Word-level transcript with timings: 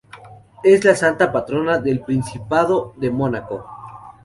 Es 0.63 0.83
la 0.83 0.95
santa 0.95 1.31
patrona 1.31 1.77
del 1.77 1.99
Principado 2.01 2.95
de 2.97 3.11
Mónaco. 3.11 3.63